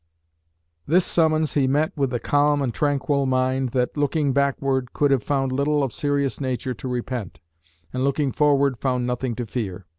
[0.87, 5.21] This summons he met with the calm and tranquil mind, that, looking backward, could have
[5.21, 7.39] found little of serious nature to repent,
[7.93, 9.85] and looking forward, found nothing to fear.